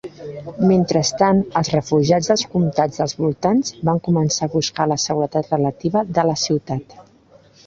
[0.69, 6.27] Mentrestant, els refugiats dels comtats dels voltants van començar a buscar la seguretat relativa de
[6.31, 6.99] la ciutat.